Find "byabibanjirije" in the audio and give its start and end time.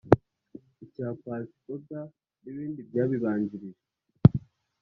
2.89-3.81